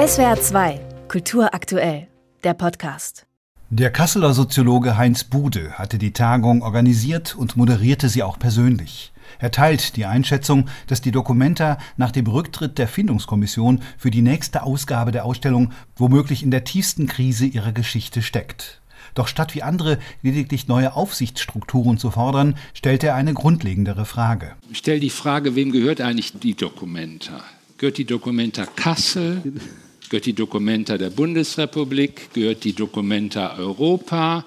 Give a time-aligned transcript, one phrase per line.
[0.00, 2.08] SWR 2, Kultur aktuell,
[2.42, 3.26] der Podcast.
[3.68, 9.12] Der Kasseler Soziologe Heinz Bude hatte die Tagung organisiert und moderierte sie auch persönlich.
[9.40, 14.62] Er teilt die Einschätzung, dass die Dokumenta nach dem Rücktritt der Findungskommission für die nächste
[14.62, 18.80] Ausgabe der Ausstellung womöglich in der tiefsten Krise ihrer Geschichte steckt.
[19.14, 24.52] Doch statt wie andere lediglich neue Aufsichtsstrukturen zu fordern, stellt er eine grundlegendere Frage.
[24.70, 27.42] Ich stelle die Frage, wem gehört eigentlich die Dokumenta?
[27.76, 29.42] Gehört die Dokumenta Kassel?
[30.10, 32.34] Gehört die Dokumenta der Bundesrepublik?
[32.34, 34.44] Gehört die Dokumenta Europa?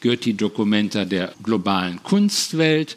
[0.00, 2.96] Gehört die Dokumenta der globalen Kunstwelt?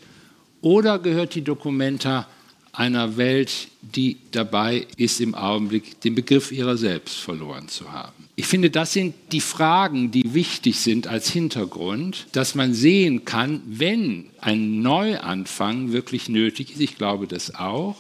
[0.62, 2.28] Oder gehört die Dokumenta
[2.74, 8.28] einer Welt, die dabei ist, im Augenblick den Begriff ihrer selbst verloren zu haben.
[8.36, 13.62] Ich finde, das sind die Fragen, die wichtig sind als Hintergrund, dass man sehen kann,
[13.66, 17.98] wenn ein Neuanfang wirklich nötig ist, ich glaube das auch,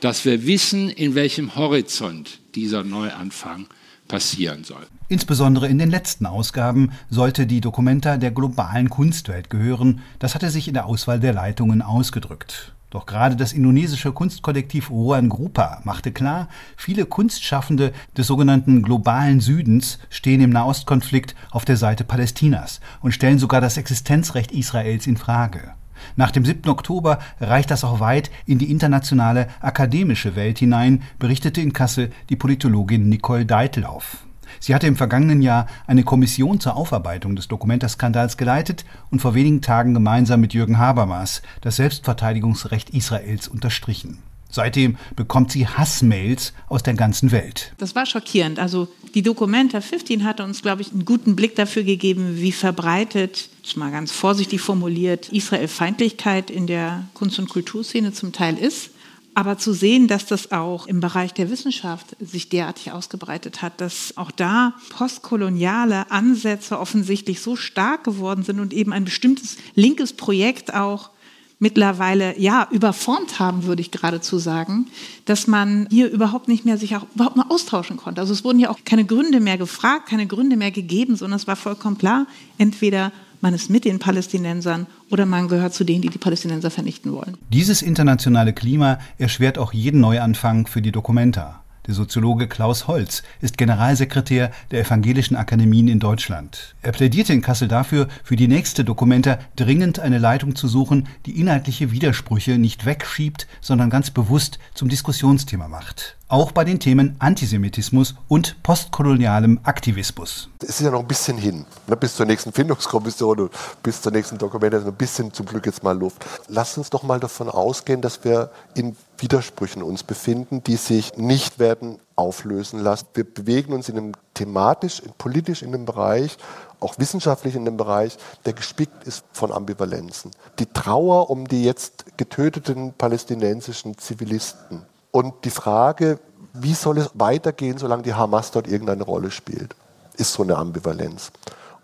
[0.00, 3.66] dass wir wissen, in welchem Horizont dieser Neuanfang
[4.08, 4.86] passieren soll.
[5.08, 10.00] Insbesondere in den letzten Ausgaben sollte die Dokumenta der globalen Kunstwelt gehören.
[10.18, 12.72] Das hatte sich in der Auswahl der Leitungen ausgedrückt.
[12.90, 19.98] Doch gerade das indonesische Kunstkollektiv Ruan Grupa machte klar, viele Kunstschaffende des sogenannten globalen Südens
[20.08, 25.74] stehen im Nahostkonflikt auf der Seite Palästinas und stellen sogar das Existenzrecht Israels in Frage.
[26.16, 26.68] Nach dem 7.
[26.68, 32.36] Oktober reicht das auch weit in die internationale akademische Welt hinein, berichtete in Kassel die
[32.36, 34.18] Politologin Nicole Deitlauf.
[34.60, 39.62] Sie hatte im vergangenen Jahr eine Kommission zur Aufarbeitung des Dokumenta-Skandals geleitet und vor wenigen
[39.62, 44.18] Tagen gemeinsam mit Jürgen Habermas das Selbstverteidigungsrecht Israels unterstrichen.
[44.50, 47.72] Seitdem bekommt sie Hassmails aus der ganzen Welt.
[47.78, 48.58] Das war schockierend.
[48.58, 53.50] Also die Documenta 15 hatte uns, glaube ich, einen guten Blick dafür gegeben, wie verbreitet,
[53.76, 58.90] mal ganz vorsichtig formuliert, Israel-Feindlichkeit in der Kunst- und Kulturszene zum Teil ist.
[59.34, 64.16] Aber zu sehen, dass das auch im Bereich der Wissenschaft sich derartig ausgebreitet hat, dass
[64.16, 70.74] auch da postkoloniale Ansätze offensichtlich so stark geworden sind und eben ein bestimmtes linkes Projekt
[70.74, 71.10] auch
[71.58, 74.86] mittlerweile ja überformt haben, würde ich geradezu sagen,
[75.24, 78.20] dass man hier überhaupt nicht mehr sich auch überhaupt mal austauschen konnte.
[78.20, 81.46] Also es wurden ja auch keine Gründe mehr gefragt, keine Gründe mehr gegeben, sondern es
[81.46, 82.26] war vollkommen klar,
[82.58, 87.12] entweder man ist mit den Palästinensern oder man gehört zu denen, die die Palästinenser vernichten
[87.12, 87.36] wollen.
[87.52, 91.62] Dieses internationale Klima erschwert auch jeden Neuanfang für die Dokumenta.
[91.88, 96.74] Der Soziologe Klaus Holz ist Generalsekretär der Evangelischen Akademien in Deutschland.
[96.82, 101.40] Er plädierte in Kassel dafür, für die nächste Dokumenta dringend eine Leitung zu suchen, die
[101.40, 108.14] inhaltliche Widersprüche nicht wegschiebt, sondern ganz bewusst zum Diskussionsthema macht auch bei den Themen Antisemitismus
[108.28, 110.50] und postkolonialem Aktivismus.
[110.62, 114.12] Es ist ja noch ein bisschen hin, ne, bis zur nächsten Findungskommission und bis zur
[114.12, 116.24] nächsten Dokumentation, ein bisschen zum Glück jetzt mal Luft.
[116.48, 121.58] Lass uns doch mal davon ausgehen, dass wir in Widersprüchen uns befinden, die sich nicht
[121.58, 123.06] werden auflösen lassen.
[123.14, 126.36] Wir bewegen uns in einem thematisch, politisch in einem Bereich,
[126.80, 130.30] auch wissenschaftlich in einem Bereich, der gespickt ist von Ambivalenzen.
[130.58, 136.18] Die Trauer um die jetzt getöteten palästinensischen Zivilisten und die Frage,
[136.52, 139.74] wie soll es weitergehen, solange die Hamas dort irgendeine Rolle spielt,
[140.16, 141.30] ist so eine Ambivalenz.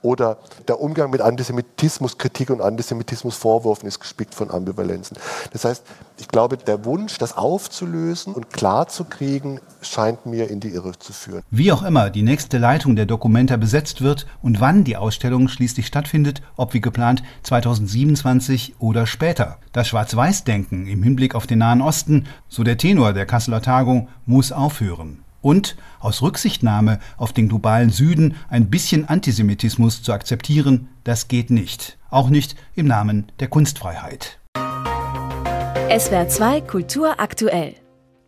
[0.05, 0.37] Oder
[0.69, 5.17] der Umgang mit Antisemitismuskritik und Antisemitismusvorwürfen ist gespickt von Ambivalenzen.
[5.55, 5.83] Das heißt,
[6.19, 11.43] ich glaube, der Wunsch, das aufzulösen und klarzukriegen, scheint mir in die Irre zu führen.
[11.51, 15.87] Wie auch immer die nächste Leitung der Dokumenta besetzt wird und wann die Ausstellung schließlich
[15.87, 19.57] stattfindet, ob wie geplant 2027 oder später.
[19.73, 24.53] Das Schwarz-Weiß-Denken im Hinblick auf den Nahen Osten, so der Tenor der Kasseler Tagung, muss
[24.53, 31.51] aufhören und aus Rücksichtnahme auf den globalen Süden ein bisschen Antisemitismus zu akzeptieren, das geht
[31.51, 31.99] nicht.
[32.11, 34.39] Auch nicht im Namen der Kunstfreiheit.
[35.97, 37.75] SWR 2 Kultur aktuell.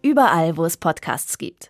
[0.03, 1.65] Überall, wo es Podcasts gibt.